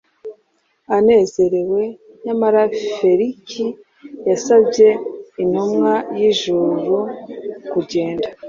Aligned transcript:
anezerewe; 0.95 1.81
nyamara 2.23 2.61
Feliki 2.97 3.65
yasabye 4.29 4.87
Intumwa 5.43 5.93
y’ijuru 6.17 6.95
kugenda. 7.71 8.27